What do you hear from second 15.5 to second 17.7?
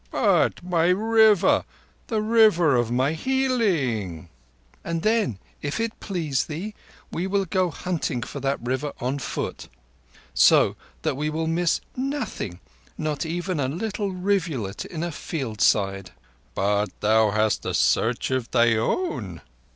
side." "But thou hast